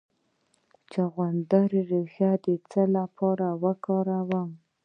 د 0.03 0.03
چغندر 0.91 1.69
ریښه 1.89 2.31
د 2.43 2.45
څه 2.69 2.81
لپاره 2.95 3.47
وکاروم؟ 3.63 4.49